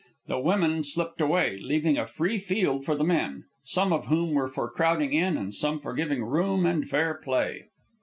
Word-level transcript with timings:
The 0.25 0.39
women 0.39 0.83
slipped 0.83 1.21
away, 1.21 1.59
leaving 1.61 1.99
a 1.99 2.07
free 2.07 2.39
field 2.39 2.83
for 2.85 2.95
the 2.95 3.03
men, 3.03 3.43
some 3.63 3.93
of 3.93 4.07
whom 4.07 4.33
were 4.33 4.47
for 4.47 4.67
crowding 4.67 5.13
in, 5.13 5.37
and 5.37 5.53
some 5.53 5.77
for 5.77 5.93
giving 5.93 6.23
room 6.23 6.65
and 6.65 6.89
fair 6.89 7.13
play. 7.13 7.65